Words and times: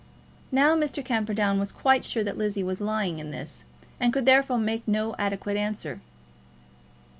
Now, 0.51 0.75
Mr. 0.75 1.05
Camperdown 1.05 1.59
was 1.59 1.71
quite 1.71 2.03
sure 2.03 2.23
that 2.23 2.35
Lizzie 2.35 2.63
was 2.63 2.81
lying 2.81 3.19
in 3.19 3.29
this, 3.29 3.65
and 3.99 4.11
could 4.11 4.25
therefore 4.25 4.57
make 4.57 4.87
no 4.87 5.13
adequate 5.19 5.57
answer. 5.57 6.01